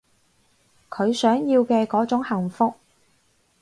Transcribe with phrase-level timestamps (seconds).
[0.89, 2.73] 佢想要嘅嗰種幸福